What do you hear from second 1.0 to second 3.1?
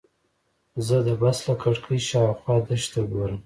د بس له کړکۍ شاوخوا دښتې ته